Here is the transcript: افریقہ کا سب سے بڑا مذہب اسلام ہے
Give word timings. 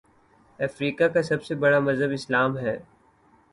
افریقہ 0.59 1.03
کا 1.13 1.21
سب 1.21 1.43
سے 1.43 1.55
بڑا 1.55 1.79
مذہب 1.79 2.11
اسلام 2.11 2.57
ہے 2.57 2.77